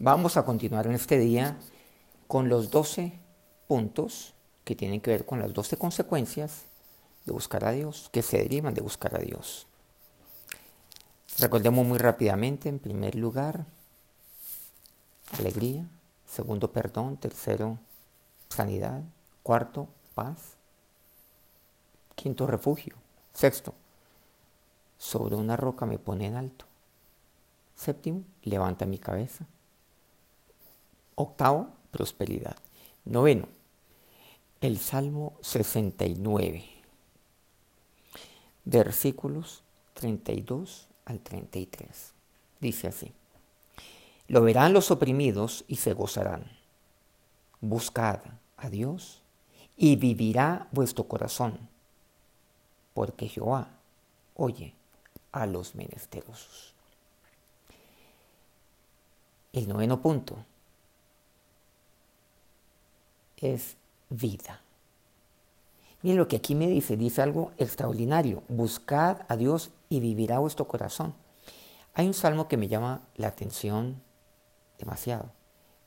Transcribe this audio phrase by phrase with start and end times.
[0.00, 1.56] Vamos a continuar en este día
[2.28, 3.18] con los 12
[3.66, 4.32] puntos
[4.62, 6.66] que tienen que ver con las 12 consecuencias
[7.24, 9.66] de buscar a Dios, que se derivan de buscar a Dios.
[11.40, 13.66] Recordemos muy rápidamente, en primer lugar,
[15.36, 15.88] alegría,
[16.28, 17.80] segundo, perdón, tercero,
[18.50, 19.02] sanidad,
[19.42, 20.54] cuarto, paz,
[22.14, 22.94] quinto, refugio,
[23.34, 23.74] sexto,
[24.96, 26.66] sobre una roca me pone en alto,
[27.74, 29.44] séptimo, levanta mi cabeza,
[31.18, 32.56] octavo, prosperidad,
[33.04, 33.48] noveno,
[34.60, 36.64] el Salmo 69,
[38.64, 39.64] versículos
[39.94, 42.12] 32 al 33.
[42.60, 43.12] Dice así,
[44.28, 46.52] lo verán los oprimidos y se gozarán.
[47.60, 48.20] Buscad
[48.56, 49.20] a Dios
[49.76, 51.68] y vivirá vuestro corazón,
[52.94, 53.70] porque Jehová
[54.36, 54.72] oye
[55.32, 56.74] a los menesterosos.
[59.52, 60.44] El noveno punto
[63.40, 63.76] es
[64.10, 64.60] vida.
[66.02, 68.42] Miren lo que aquí me dice, dice algo extraordinario.
[68.48, 71.14] Buscad a Dios y vivirá vuestro corazón.
[71.94, 74.00] Hay un salmo que me llama la atención
[74.78, 75.32] demasiado.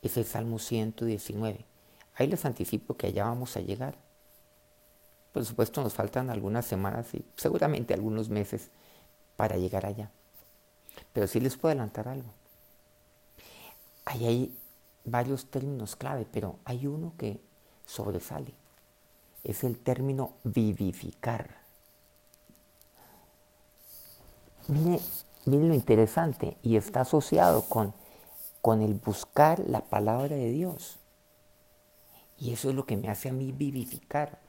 [0.01, 1.65] Es el Salmo 119.
[2.15, 3.95] Ahí les anticipo que allá vamos a llegar.
[5.31, 8.69] Por supuesto nos faltan algunas semanas y seguramente algunos meses
[9.37, 10.11] para llegar allá.
[11.13, 12.29] Pero sí les puedo adelantar algo.
[14.03, 14.57] Ahí hay
[15.03, 17.41] varios términos clave, pero hay uno que
[17.85, 18.53] sobresale.
[19.43, 21.61] Es el término vivificar.
[24.67, 24.99] Mire,
[25.45, 27.93] mire lo interesante y está asociado con,
[28.61, 30.97] con el buscar la palabra de Dios.
[32.37, 34.39] Y eso es lo que me hace a mí vivificar.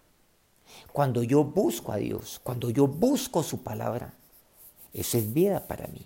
[0.92, 4.14] Cuando yo busco a Dios, cuando yo busco su palabra,
[4.92, 6.05] eso es vida para mí.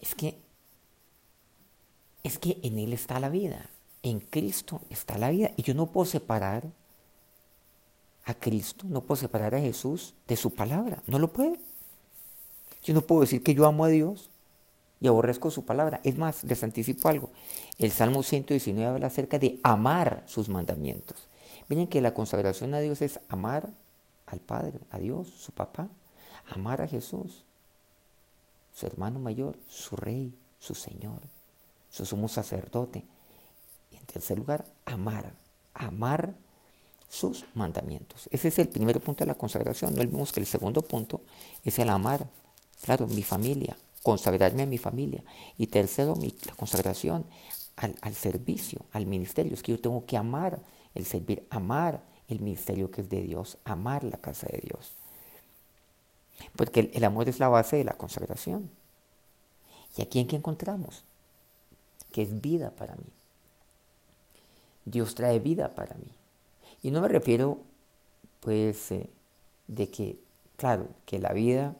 [0.00, 0.41] Es que
[2.22, 3.70] es que en él está la vida.
[4.02, 5.52] En Cristo está la vida.
[5.56, 6.64] Y yo no puedo separar
[8.24, 11.02] a Cristo, no puedo separar a Jesús de su palabra.
[11.06, 11.56] No lo puedo.
[12.82, 14.30] Yo no puedo decir que yo amo a Dios
[15.00, 16.00] y aborrezco su palabra.
[16.04, 17.30] Es más, les anticipo algo.
[17.78, 21.28] El Salmo 119 habla acerca de amar sus mandamientos.
[21.68, 23.70] Miren que la consagración a Dios es amar
[24.26, 25.88] al Padre, a Dios, su papá,
[26.50, 27.44] amar a Jesús,
[28.72, 31.20] su hermano mayor, su rey, su Señor,
[31.92, 33.04] su sumo sacerdote.
[33.92, 35.32] Y en tercer lugar, amar,
[35.74, 36.34] amar
[37.08, 38.28] sus mandamientos.
[38.32, 39.94] Ese es el primer punto de la consagración.
[39.94, 41.20] No olvidemos que el segundo punto
[41.64, 42.26] es el amar,
[42.84, 45.22] claro, mi familia, consagrarme a mi familia.
[45.56, 47.24] Y tercero, mi, la consagración
[47.76, 49.54] al, al servicio, al ministerio.
[49.54, 50.58] Es que yo tengo que amar
[50.96, 54.92] el servir, amar el ministerio que es de Dios, amar la casa de Dios.
[56.56, 58.70] Porque el, amor es la base de la consagración.
[59.96, 61.04] ¿Y aquí en qué encontramos?
[62.12, 63.10] Que es vida para mí.
[64.84, 66.10] Dios trae vida para mí.
[66.82, 67.58] Y no me refiero,
[68.40, 69.08] pues, eh,
[69.68, 70.18] de que,
[70.56, 71.76] claro, que la vida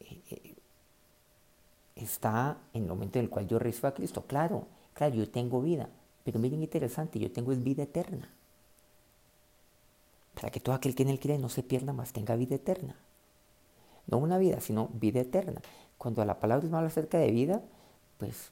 [0.00, 0.54] eh, eh,
[1.94, 4.24] está en el momento en el cual yo recibo a Cristo.
[4.26, 5.88] Claro, claro, yo tengo vida.
[6.24, 8.28] Pero miren interesante, yo tengo es vida eterna.
[10.34, 12.96] Para que todo aquel que en él cree no se pierda más, tenga vida eterna.
[14.06, 15.60] No una vida, sino vida eterna.
[15.96, 17.62] Cuando la palabra me habla acerca de vida,
[18.18, 18.50] pues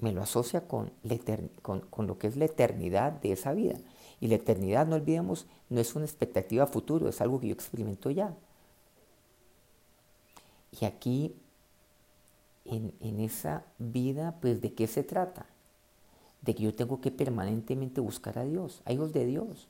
[0.00, 0.92] me lo asocia con,
[1.62, 3.76] con, lo que es la eternidad de esa vida.
[4.20, 8.10] Y la eternidad, no olvidemos, no es una expectativa futuro, es algo que yo experimento
[8.10, 8.36] ya.
[10.80, 11.34] Y aquí,
[12.64, 15.46] en, en esa vida, pues ¿de qué se trata?
[16.42, 18.82] de que yo tengo que permanentemente buscar a Dios.
[18.84, 19.68] Hay hijos de Dios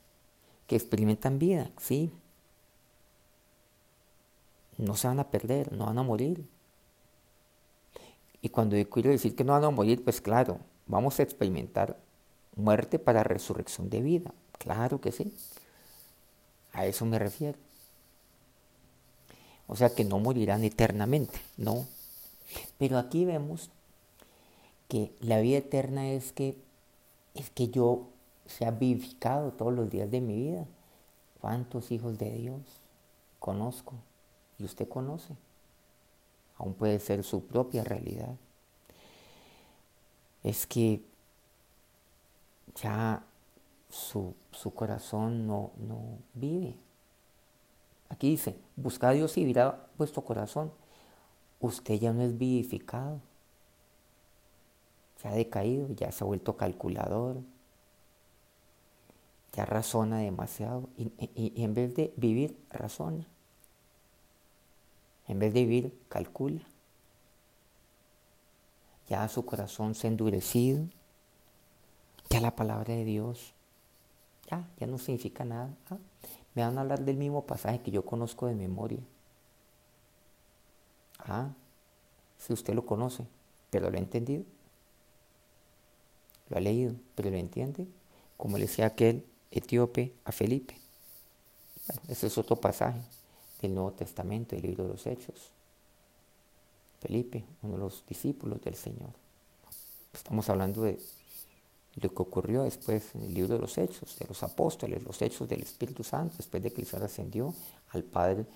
[0.67, 2.13] que experimentan vida, sí.
[4.79, 6.47] No se van a perder, no van a morir.
[8.43, 11.97] Y cuando quiero decir que no van a morir, pues claro, vamos a experimentar
[12.57, 14.33] muerte para resurrección de vida.
[14.59, 15.35] Claro que sí.
[16.73, 17.59] A eso me refiero.
[19.67, 21.87] O sea que no morirán eternamente, no.
[22.79, 23.71] Pero aquí vemos
[24.89, 26.57] que la vida eterna es que,
[27.35, 28.09] es que yo
[28.47, 30.67] sea vivificado todos los días de mi vida.
[31.41, 32.61] ¿Cuántos hijos de Dios
[33.39, 33.95] conozco?
[34.59, 35.35] Y usted conoce.
[36.61, 38.37] Aún puede ser su propia realidad.
[40.43, 41.03] Es que
[42.77, 43.25] ya
[43.89, 46.77] su, su corazón no, no vive.
[48.09, 50.73] Aquí dice, busca a Dios y vivirá vuestro corazón.
[51.61, 53.21] Usted ya no es vivificado
[55.21, 57.43] se ha decaído, ya se ha vuelto calculador,
[59.53, 61.13] ya razona demasiado y,
[61.63, 63.27] en vez de vivir, razona.
[65.31, 66.61] En vez de vivir, calcula.
[69.09, 70.89] ya su corazón se ha endurecido,
[72.29, 73.55] ya la palabra de Dios
[74.51, 75.73] ya, ya no significa nada.
[75.89, 75.99] Ah,
[76.57, 78.99] me van a hablar del mismo pasaje que yo conozco de memoria.
[81.21, 81.53] Ah,
[82.37, 83.25] si usted lo conoce,
[83.71, 84.43] pero lo ha entendido.
[86.49, 87.87] Lo ha leído, pero lo entiende.
[88.37, 90.77] Como le decía aquel etíope a Felipe.
[92.09, 93.01] ese es otro pasaje
[93.61, 95.51] del Nuevo Testamento, del libro de los Hechos.
[97.01, 99.11] Felipe, uno de los discípulos del Señor.
[100.13, 100.99] Estamos hablando de
[101.97, 105.49] lo que ocurrió después en el libro de los Hechos, de los apóstoles, los hechos
[105.49, 107.55] del Espíritu Santo, después de que Cristo ascendió
[107.91, 108.47] al Padre,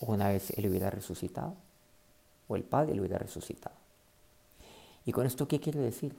[0.00, 1.54] una vez Él hubiera resucitado,
[2.48, 3.76] o el Padre lo hubiera resucitado.
[5.04, 6.14] ¿Y con esto qué quiere decir?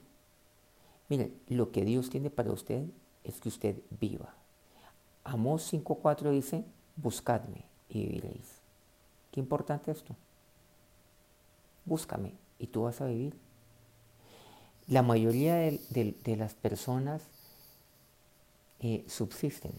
[1.08, 2.84] Mire, lo que Dios tiene para usted
[3.22, 4.34] es que usted viva.
[5.22, 6.64] Amós 5.4 dice,
[6.96, 8.60] buscadme y viviréis.
[9.30, 10.14] Qué importante esto.
[11.84, 13.36] Búscame y tú vas a vivir.
[14.86, 17.22] La mayoría de, las personas
[18.80, 19.72] eh, subsisten.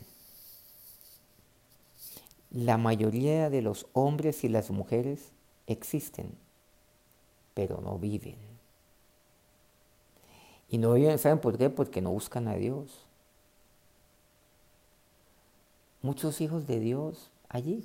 [2.51, 5.31] La mayoría de los hombres y las mujeres
[5.67, 6.31] existen,
[7.53, 8.37] pero no viven.
[10.69, 11.69] Y no viven, ¿saben por qué?
[11.69, 13.04] Porque no buscan a Dios.
[16.05, 17.83] Muchos hijos de Dios allí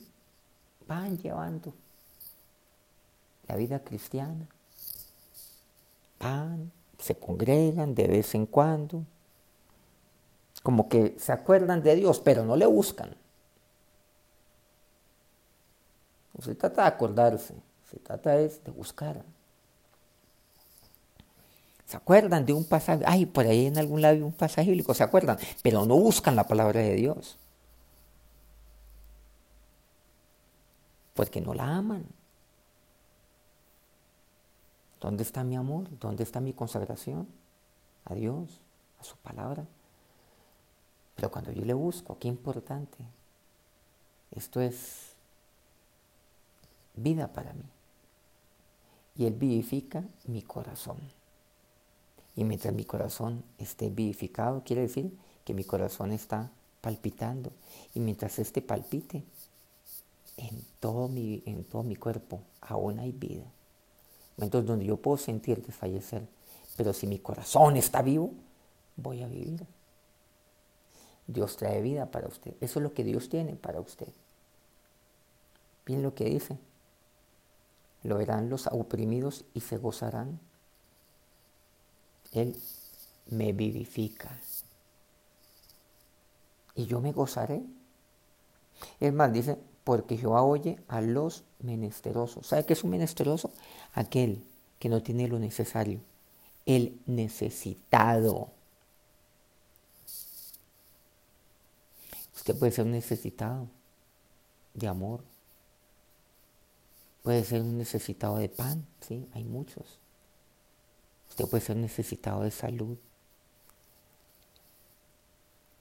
[0.87, 1.73] van llevando
[3.49, 4.47] la vida cristiana.
[6.19, 9.05] Van, se congregan de vez en cuando,
[10.63, 13.17] como que se acuerdan de Dios, pero no le buscan.
[16.37, 17.55] No se trata de acordarse,
[17.91, 19.25] se trata es de buscar.
[21.87, 23.03] ¿Se acuerdan de un pasaje?
[23.07, 25.39] Ay, por ahí en algún lado un pasaje bíblico, ¿se acuerdan?
[25.63, 27.39] Pero no buscan la palabra de Dios.
[31.21, 32.07] Porque no la aman.
[35.03, 35.87] ¿Dónde está mi amor?
[35.99, 37.29] ¿Dónde está mi consagración?
[38.07, 38.59] A Dios,
[38.99, 39.67] a su palabra.
[41.17, 42.97] Pero cuando yo le busco, qué importante.
[44.31, 45.13] Esto es
[46.95, 47.69] vida para mí.
[49.15, 50.97] Y Él vivifica mi corazón.
[52.35, 56.51] Y mientras mi corazón esté vivificado, quiere decir que mi corazón está
[56.81, 57.53] palpitando.
[57.93, 59.23] Y mientras este palpite,
[60.41, 63.45] en todo mi, en todo mi cuerpo aún hay vida
[64.41, 66.27] momentos donde yo puedo sentir desfallecer,
[66.77, 68.33] pero si mi corazón está vivo,
[68.97, 69.67] voy a vivir.
[71.27, 72.55] Dios trae vida para usted.
[72.61, 74.09] Eso es lo que Dios tiene para usted.
[75.85, 76.59] Bien lo que dice.
[78.03, 80.41] Lo verán los oprimidos y se gozarán.
[82.33, 82.57] Él
[83.27, 84.41] me vivifica.
[86.75, 87.63] Y yo me gozaré.
[88.99, 89.59] Es más, dice,
[89.91, 92.47] porque Jehová oye a los menesterosos.
[92.47, 93.51] ¿Sabe qué es un menesteroso?
[93.93, 94.41] Aquel
[94.79, 95.99] que no tiene lo necesario,
[96.65, 98.53] el necesitado.
[102.37, 103.67] Usted puede ser un necesitado
[104.75, 105.25] de amor,
[107.25, 109.99] puede ser un necesitado de pan, sí, hay muchos.
[111.31, 112.97] Usted puede ser un necesitado de salud.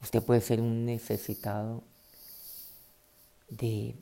[0.02, 1.84] Usted puede ser un necesitado
[3.50, 3.96] de,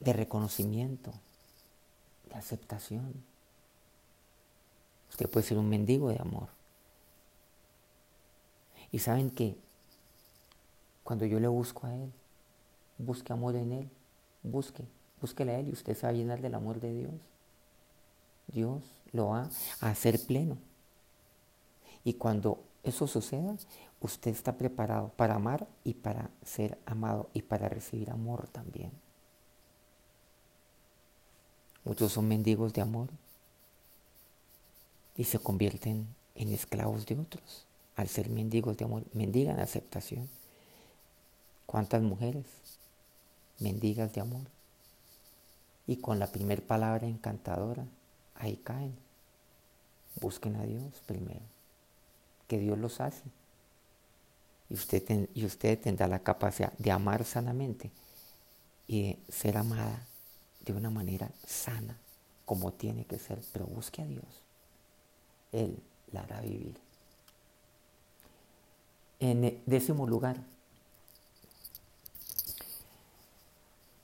[0.00, 1.12] de reconocimiento,
[2.28, 3.12] de aceptación.
[5.10, 6.48] Usted puede ser un mendigo de amor.
[8.90, 9.56] Y saben que
[11.04, 12.12] cuando yo le busco a Él,
[12.98, 13.90] busque amor en Él,
[14.42, 14.84] busque,
[15.20, 17.14] búsquele a Él y usted se va a llenar del amor de Dios.
[18.48, 19.50] Dios lo va
[19.80, 20.58] a hacer pleno.
[22.04, 23.56] Y cuando eso suceda,
[24.00, 28.92] usted está preparado para amar y para ser amado y para recibir amor también.
[31.84, 33.08] Muchos son mendigos de amor
[35.16, 37.66] y se convierten en esclavos de otros.
[37.96, 40.28] Al ser mendigos de amor, mendigan aceptación.
[41.66, 42.44] ¿Cuántas mujeres
[43.58, 44.42] mendigas de amor?
[45.86, 47.84] Y con la primer palabra encantadora,
[48.36, 48.94] ahí caen.
[50.20, 51.40] Busquen a Dios primero,
[52.46, 53.22] que Dios los hace
[54.70, 57.90] y usted, y usted tendrá la capacidad de amar sanamente
[58.86, 60.06] y de ser amada
[60.60, 61.96] de una manera sana,
[62.44, 64.42] como tiene que ser, pero busque a Dios.
[65.52, 65.78] Él
[66.12, 66.78] la hará vivir.
[69.20, 70.36] En décimo lugar,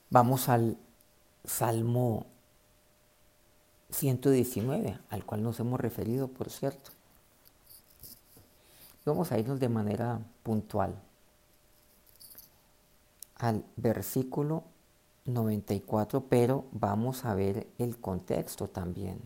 [0.09, 0.77] vamos al
[1.45, 2.25] Salmo
[3.91, 6.94] 119, al cual nos hemos referido, por cierto.
[9.05, 10.95] Vamos a irnos de manera puntual
[13.35, 14.63] al versículo
[15.25, 19.19] 94, pero vamos a ver el contexto también.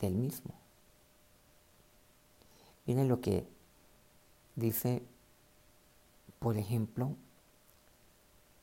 [0.00, 0.54] del mismo.
[2.86, 3.46] Miren lo que
[4.56, 5.02] dice,
[6.38, 7.14] por ejemplo,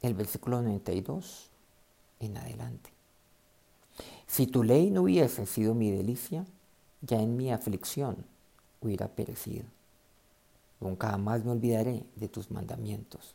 [0.02, 1.52] el versículo 92
[2.20, 2.90] en adelante.
[4.26, 6.44] Si tu ley no hubiese sido mi delicia,
[7.02, 8.26] ya en mi aflicción
[8.82, 9.77] hubiera perecido.
[10.80, 13.34] Nunca más me olvidaré de tus mandamientos,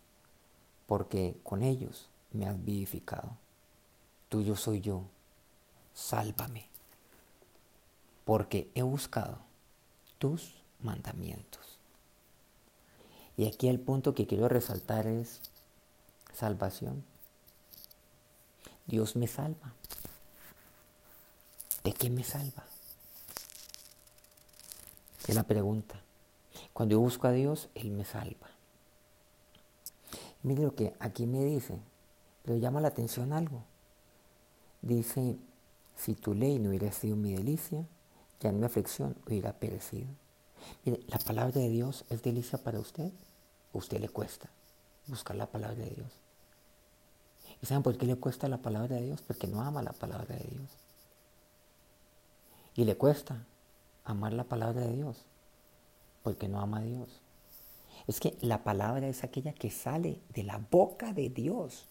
[0.86, 3.36] porque con ellos me has vivificado.
[4.28, 5.02] Tuyo soy yo,
[5.94, 6.68] sálvame,
[8.24, 9.38] porque he buscado
[10.18, 11.78] tus mandamientos.
[13.36, 15.40] Y aquí el punto que quiero resaltar es
[16.32, 17.04] salvación.
[18.86, 19.74] Dios me salva.
[21.82, 22.64] ¿De qué me salva?
[25.26, 26.00] Es la pregunta.
[26.72, 28.48] Cuando yo busco a Dios, Él me salva.
[30.42, 31.78] Mire lo que aquí me dice,
[32.42, 33.62] pero llama la atención algo.
[34.80, 35.36] Dice,
[35.96, 37.86] si tu ley no hubiera sido mi delicia,
[38.40, 40.08] ya en mi aflicción hubiera perecido.
[40.84, 43.12] Mire, la palabra de Dios es delicia para usted.
[43.72, 44.50] ¿O usted le cuesta
[45.06, 46.12] buscar la palabra de Dios.
[47.60, 49.22] ¿Y saben por qué le cuesta la palabra de Dios?
[49.22, 50.68] Porque no ama la palabra de Dios.
[52.74, 53.44] Y le cuesta
[54.04, 55.24] amar la palabra de Dios
[56.22, 57.20] porque no ama a Dios.
[58.06, 61.86] Es que la palabra es aquella que sale de la boca de Dios.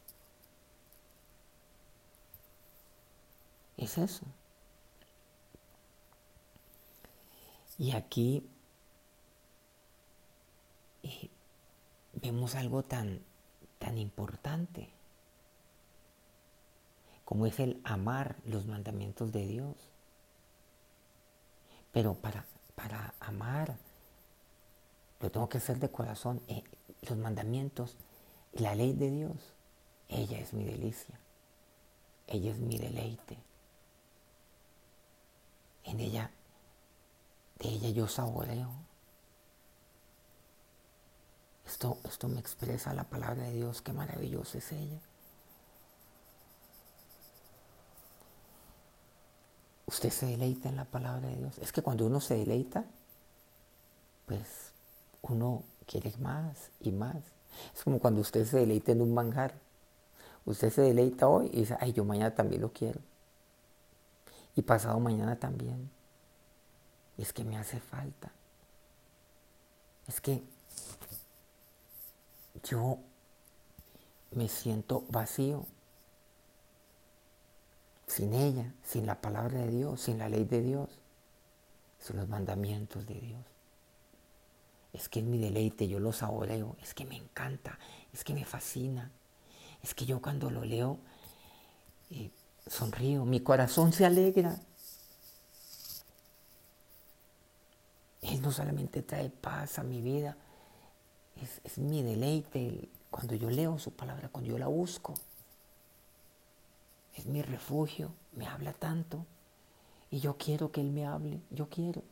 [3.78, 4.26] Es eso.
[7.78, 8.48] Y aquí
[11.04, 11.30] eh,
[12.14, 13.22] vemos algo tan,
[13.80, 14.90] tan importante
[17.26, 19.78] como es el amar los mandamientos de Dios.
[21.94, 22.46] Pero para,
[22.76, 23.78] para amar,
[25.22, 26.42] lo tengo que hacer de corazón.
[26.48, 26.64] Eh,
[27.04, 27.96] los mandamientos,
[28.54, 29.56] la ley de Dios,
[30.10, 31.20] ella es mi delicia.
[32.28, 33.38] Ella es mi deleite.
[35.84, 36.32] En ella,
[37.60, 38.72] de ella yo saboreo.
[41.66, 45.00] Esto, esto me expresa la palabra de Dios, qué maravillosa es ella.
[49.86, 51.58] Usted se deleita en la palabra de Dios.
[51.60, 52.86] Es que cuando uno se deleita,
[54.26, 54.71] pues
[55.22, 57.18] uno quiere más y más.
[57.76, 59.54] Es como cuando usted se deleita en un manjar.
[60.46, 63.00] Usted se deleita hoy y dice, ay, yo mañana también lo quiero.
[64.56, 65.90] Y pasado mañana también.
[67.18, 68.32] Es que me hace falta.
[70.08, 70.42] Es que
[72.64, 72.98] yo
[74.32, 75.66] me siento vacío
[78.08, 80.90] sin ella, sin la palabra de Dios, sin la ley de Dios,
[82.00, 83.51] sin los mandamientos de Dios.
[84.94, 87.80] Es que es mi deleite, yo lo saboreo, es que me encanta,
[88.14, 89.12] es que me fascina.
[89.82, 91.00] Es que yo cuando lo leo
[92.10, 92.30] eh,
[92.68, 94.60] sonrío, mi corazón se alegra.
[98.22, 100.38] Él no solamente trae paz a mi vida,
[101.42, 105.16] es, es mi deleite cuando yo leo su palabra, cuando yo la busco
[107.16, 109.26] es mi refugio, me habla tanto
[110.10, 112.04] y yo quiero que Él me hable, yo quiero.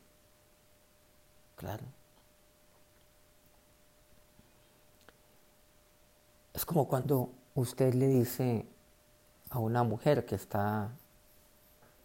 [1.55, 1.83] Claro.
[6.53, 8.65] Es como cuando usted le dice
[9.50, 10.91] a una mujer que está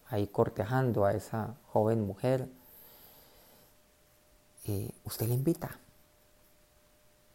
[0.08, 2.48] ahí cortejando a esa joven mujer,
[4.64, 5.78] y usted le invita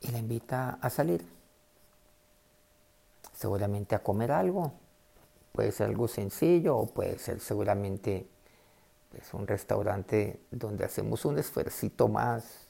[0.02, 1.28] y la invita a salir,
[3.34, 4.74] seguramente a comer algo,
[5.52, 8.30] Puede ser algo sencillo o puede ser seguramente
[9.12, 12.68] pues, un restaurante donde hacemos un esfuerzo más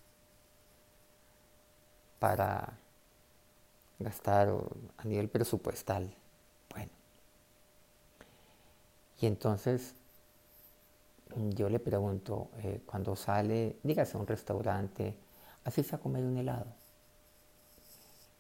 [2.18, 2.74] para
[4.00, 4.50] gastar
[4.98, 6.14] a nivel presupuestal.
[6.72, 6.92] Bueno.
[9.22, 9.94] Y entonces
[11.36, 15.16] yo le pregunto, eh, cuando sale, dígase a un restaurante,
[15.64, 16.68] así a comer un helado.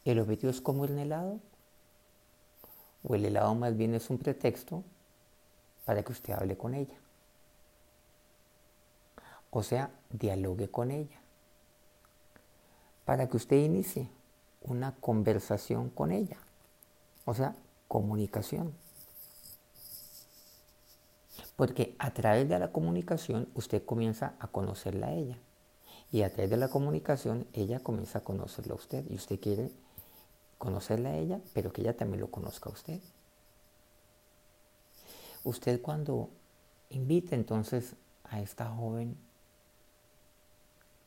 [0.05, 1.39] ¿El objetivo es comer un helado?
[3.03, 4.83] o el helado más bien es un pretexto
[5.85, 6.97] para que usted hable con ella.
[9.51, 11.19] O sea, dialogue con ella.
[13.05, 14.09] Para que usted inicie
[14.61, 16.37] una conversación con ella.
[17.25, 17.55] O sea,
[17.87, 18.73] comunicación.
[21.55, 25.37] Porque a través de la comunicación usted comienza a conocerla a ella.
[26.11, 29.05] Y a través de la comunicación ella comienza a conocerla a usted.
[29.09, 29.71] Y usted quiere
[30.57, 32.99] conocerla a ella, pero que ella también lo conozca a usted.
[35.43, 36.29] Usted cuando
[36.89, 39.17] invita entonces a esta joven,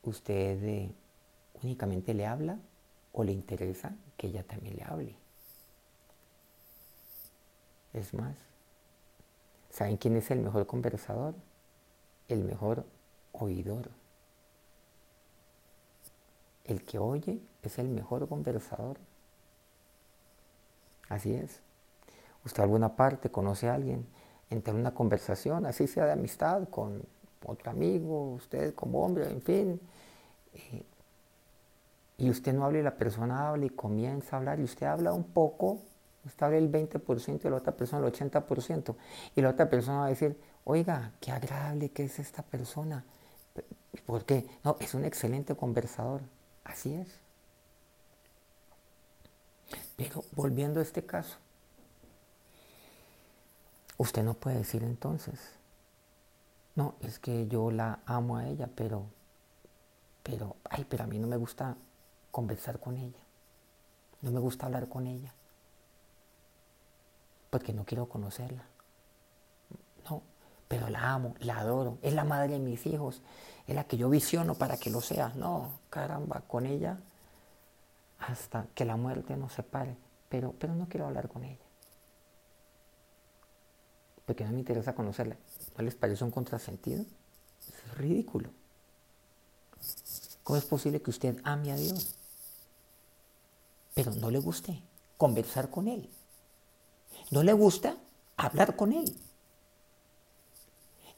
[0.02, 0.94] ¿usted eh,
[1.62, 2.58] únicamente le habla
[3.12, 5.16] o le interesa que ella también le hable?
[7.92, 8.36] Es más,
[9.70, 11.34] ¿saben quién es el mejor conversador?
[12.32, 12.84] el mejor
[13.32, 13.90] oidor.
[16.64, 18.98] El que oye es el mejor conversador.
[21.08, 21.60] Así es.
[22.44, 24.06] Usted alguna parte conoce a alguien,
[24.50, 27.02] entra en una conversación, así sea de amistad, con
[27.44, 29.80] otro amigo, usted como hombre, en fin.
[30.54, 30.84] Eh,
[32.18, 35.12] y usted no habla y la persona habla y comienza a hablar y usted habla
[35.12, 35.80] un poco,
[36.24, 38.94] usted habla el 20% y la otra persona el 80%.
[39.34, 43.04] Y la otra persona va a decir, oiga, qué agradable que es esta persona.
[44.06, 44.46] ¿Por qué?
[44.64, 46.22] No, es un excelente conversador.
[46.64, 47.08] Así es.
[49.96, 51.36] Pero volviendo a este caso,
[53.98, 55.38] usted no puede decir entonces,
[56.74, 59.04] no, es que yo la amo a ella, pero,
[60.22, 61.76] pero, ay, pero a mí no me gusta
[62.32, 63.20] conversar con ella,
[64.22, 65.32] no me gusta hablar con ella,
[67.50, 68.64] porque no quiero conocerla.
[70.08, 70.22] No,
[70.66, 73.20] pero la amo, la adoro, es la madre de mis hijos,
[73.68, 75.32] es la que yo visiono para que lo sea.
[75.36, 76.98] No, caramba, con ella
[78.18, 79.96] hasta que la muerte nos separe,
[80.28, 81.58] pero, pero no quiero hablar con ella.
[84.24, 85.36] Porque no me interesa conocerla.
[85.76, 87.04] ¿No les parece un contrasentido?
[87.68, 88.50] Es ridículo.
[90.42, 92.16] ¿Cómo es posible que usted ame a Dios,
[94.04, 94.82] pero no le guste
[95.16, 96.10] conversar con Él?
[97.30, 97.96] No le gusta
[98.36, 99.14] hablar con Él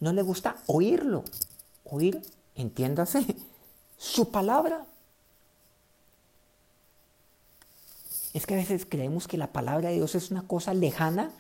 [0.04, 1.24] no le gusta oírlo.
[1.84, 2.20] Oír,
[2.54, 3.24] entiéndase,
[3.98, 4.86] su palabra.
[8.32, 11.30] Es que a veces creemos que la palabra de Dios es una cosa lejana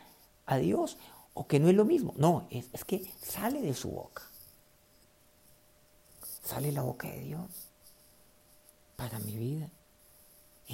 [0.46, 0.96] a Dios
[1.34, 2.14] o que no es lo mismo.
[2.16, 4.22] No, es, es que sale de su boca.
[6.42, 7.50] Sale la boca de Dios
[8.96, 9.68] para mi vida.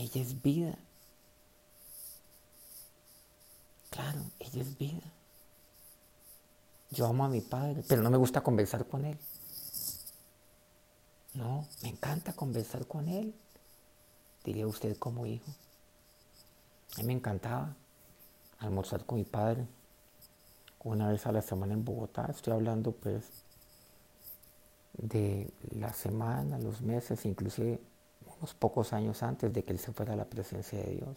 [0.00, 0.78] Ella es vida.
[3.90, 5.12] Claro, ella es vida.
[6.90, 9.18] Yo amo a mi padre, pero no me gusta conversar con él.
[11.34, 13.34] No, me encanta conversar con él,
[14.42, 15.52] diría usted como hijo.
[16.96, 17.76] A mí me encantaba
[18.58, 19.66] almorzar con mi padre
[20.82, 22.26] una vez a la semana en Bogotá.
[22.30, 23.44] Estoy hablando pues
[24.94, 27.80] de la semana, los meses, inclusive
[28.54, 31.16] pocos años antes de que él se fuera a la presencia de Dios.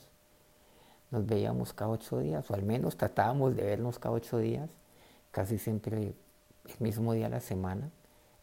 [1.11, 4.69] Nos veíamos cada ocho días, o al menos tratábamos de vernos cada ocho días
[5.33, 6.13] casi siempre
[6.65, 7.89] el mismo día de la semana,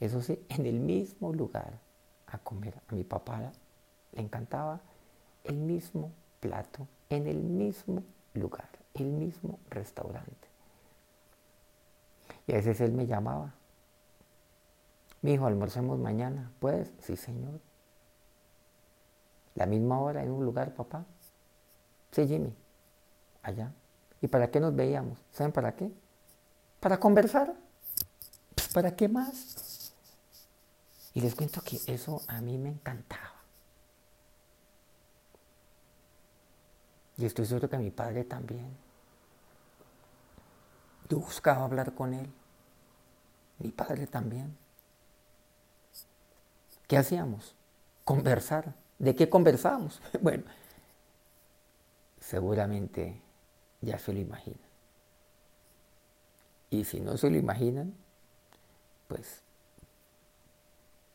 [0.00, 1.78] eso sí, en el mismo lugar
[2.26, 2.74] a comer.
[2.88, 3.52] A mi papá
[4.12, 4.80] le encantaba
[5.44, 8.02] el mismo plato, en el mismo
[8.34, 10.48] lugar, el mismo restaurante.
[12.46, 13.54] Y a veces él me llamaba.
[15.22, 16.50] Mi hijo, almorcemos mañana.
[16.58, 16.90] ¿Puedes?
[17.00, 17.60] Sí, señor.
[19.60, 21.04] La misma hora en un lugar, papá.
[22.12, 22.56] Sí, Jimmy.
[23.42, 23.70] Allá.
[24.22, 25.18] ¿Y para qué nos veíamos?
[25.32, 25.92] ¿Saben para qué?
[26.80, 27.54] para conversar.
[28.54, 29.92] Pues, ¿Para qué más?
[31.12, 33.34] Y les cuento que eso a mí me encantaba.
[37.18, 38.74] Y estoy seguro que mi padre también.
[41.10, 42.32] Yo buscaba hablar con él.
[43.58, 44.56] Mi padre también.
[46.88, 47.54] ¿Qué hacíamos?
[48.06, 48.74] Conversar.
[49.00, 50.00] ¿De qué conversábamos?
[50.20, 50.44] Bueno,
[52.20, 53.20] seguramente
[53.80, 54.60] ya se lo imagina.
[56.68, 57.94] Y si no se lo imaginan,
[59.08, 59.42] pues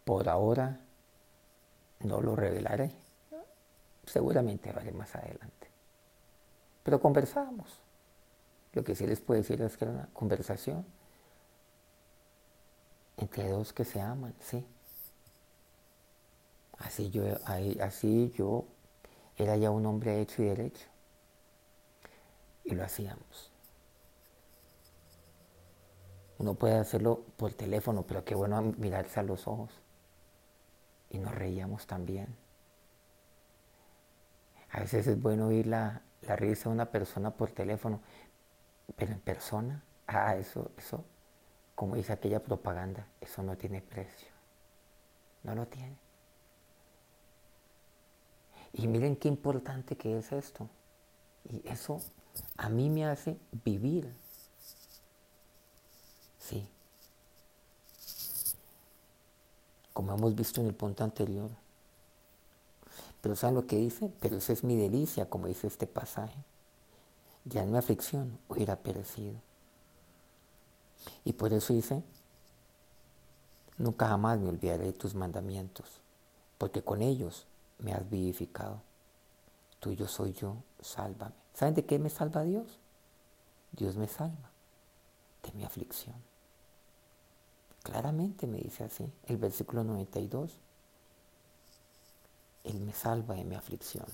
[0.04, 0.80] por ahora
[2.00, 2.92] no lo revelaré.
[4.06, 5.68] Seguramente lo haré más adelante.
[6.84, 7.82] Pero conversamos.
[8.74, 10.86] Lo que sí les puedo decir es que era una conversación
[13.18, 14.66] entre dos que se aman, sí.
[16.78, 17.24] Así yo,
[17.82, 18.66] así yo
[19.38, 20.88] era ya un hombre hecho y derecho.
[22.64, 23.52] Y lo hacíamos.
[26.38, 29.72] Uno puede hacerlo por teléfono, pero qué bueno mirarse a los ojos.
[31.10, 32.36] Y nos reíamos también.
[34.72, 38.02] A veces es bueno oír la, la risa de una persona por teléfono,
[38.96, 41.06] pero en persona, ah, eso, eso,
[41.76, 44.30] como dice aquella propaganda, eso no tiene precio.
[45.44, 46.05] No lo tiene.
[48.76, 50.70] Y miren qué importante que es esto.
[51.50, 52.00] Y eso
[52.58, 54.14] a mí me hace vivir
[56.46, 56.68] Sí.
[59.94, 61.50] Como hemos visto en el punto anterior.
[63.22, 64.12] Pero ¿saben lo que dice?
[64.20, 66.38] Pero esa es mi delicia, como dice este pasaje.
[67.46, 69.34] Ya en mi aflicción hubiera perecido.
[71.24, 72.04] Y por eso dice,
[73.78, 76.02] nunca jamás me olvidaré de tus mandamientos,
[76.60, 77.48] porque con ellos
[77.80, 78.82] me has vivificado.
[79.80, 81.36] Tuyo soy yo, sálvame.
[81.54, 82.80] ¿Saben de qué me salva Dios?
[83.72, 84.52] Dios me salva
[85.44, 86.16] de mi aflicción
[87.86, 90.58] Claramente me dice así, el versículo 92.
[92.64, 94.08] Él me salva de mi aflicción.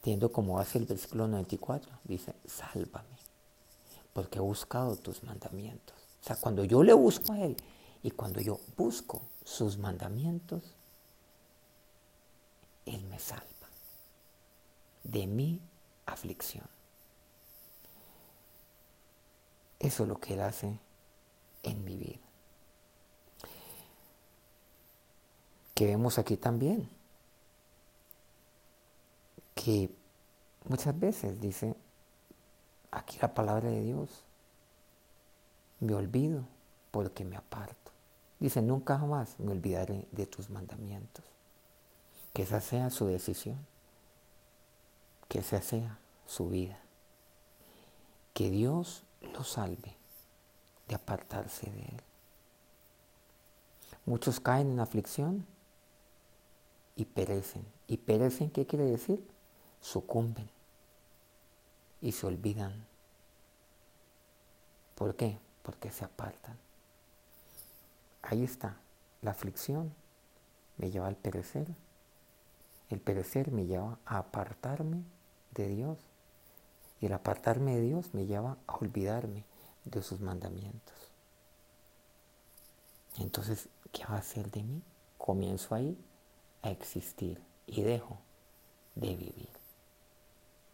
[0.00, 3.18] Teniendo como hace el versículo 94, dice, sálvame,
[4.14, 5.94] porque he buscado tus mandamientos.
[6.22, 7.54] O sea, cuando yo le busco a Él
[8.02, 10.62] y cuando yo busco sus mandamientos,
[12.86, 13.46] Él me salva
[15.04, 15.60] de mi
[16.06, 16.66] aflicción.
[19.78, 20.78] Eso es lo que Él hace
[21.62, 22.20] en mi vida.
[25.74, 26.88] Que vemos aquí también,
[29.54, 29.90] que
[30.68, 31.74] muchas veces dice
[32.92, 34.22] aquí la palabra de Dios,
[35.80, 36.44] me olvido
[36.92, 37.90] porque me aparto.
[38.38, 41.24] Dice, nunca jamás me olvidaré de tus mandamientos.
[42.32, 43.58] Que esa sea su decisión,
[45.28, 46.78] que esa sea su vida.
[48.32, 49.96] Que Dios lo salve
[50.88, 52.02] de apartarse de Él.
[54.06, 55.46] Muchos caen en aflicción
[56.96, 57.64] y perecen.
[57.86, 59.26] ¿Y perecen qué quiere decir?
[59.80, 60.48] Sucumben
[62.00, 62.84] y se olvidan.
[64.94, 65.38] ¿Por qué?
[65.62, 66.58] Porque se apartan.
[68.22, 68.76] Ahí está,
[69.22, 69.92] la aflicción
[70.76, 71.66] me lleva al perecer.
[72.92, 75.02] El perecer me lleva a apartarme
[75.54, 75.98] de Dios.
[77.00, 79.44] Y el apartarme de Dios me lleva a olvidarme
[79.86, 80.94] de sus mandamientos.
[83.16, 84.82] Entonces, ¿qué va a hacer de mí?
[85.16, 85.96] Comienzo ahí
[86.60, 88.18] a existir y dejo
[88.94, 89.48] de vivir.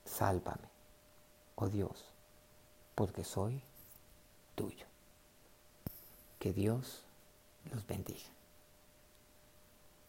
[0.05, 0.69] Sálvame,
[1.55, 2.05] oh Dios,
[2.97, 3.63] porque soy
[4.57, 4.87] tuyo.
[6.41, 7.05] Que Dios
[7.73, 8.38] los bendiga.